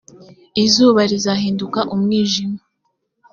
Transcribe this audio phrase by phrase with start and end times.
[0.63, 2.57] izuba rizahinduka umwijima